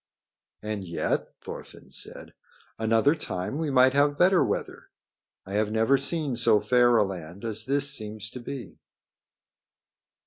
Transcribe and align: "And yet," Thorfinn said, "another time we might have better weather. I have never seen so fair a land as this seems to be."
"And 0.63 0.83
yet," 0.83 1.31
Thorfinn 1.41 1.91
said, 1.91 2.33
"another 2.79 3.13
time 3.13 3.59
we 3.59 3.69
might 3.69 3.93
have 3.93 4.17
better 4.17 4.43
weather. 4.43 4.89
I 5.45 5.53
have 5.53 5.71
never 5.71 5.95
seen 5.95 6.35
so 6.35 6.59
fair 6.59 6.97
a 6.97 7.03
land 7.03 7.45
as 7.45 7.65
this 7.65 7.91
seems 7.93 8.31
to 8.31 8.39
be." 8.39 8.79